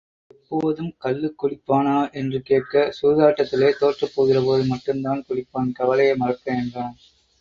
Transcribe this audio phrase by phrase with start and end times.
[0.31, 2.13] எப்போதும் கள்ளுக் குடிப்பானா?
[2.13, 6.97] என்று கேட்க சூதாட்டத்திலே தோற்றுப் போகிறபோது மட்டும் தான் குடிப்பான், கவலையை மறக்க என்றான்.